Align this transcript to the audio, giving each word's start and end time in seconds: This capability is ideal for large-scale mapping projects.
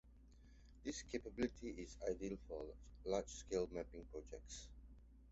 This 0.83 1.03
capability 1.03 1.75
is 1.77 1.95
ideal 2.09 2.35
for 2.49 2.65
large-scale 3.05 3.69
mapping 3.71 4.03
projects. 4.05 4.67